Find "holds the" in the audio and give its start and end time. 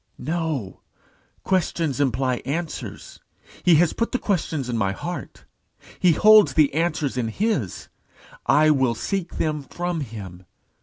6.13-6.73